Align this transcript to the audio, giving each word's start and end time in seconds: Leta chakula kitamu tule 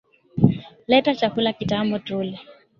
Leta 0.87 1.15
chakula 1.15 1.53
kitamu 1.53 1.99
tule 1.99 2.39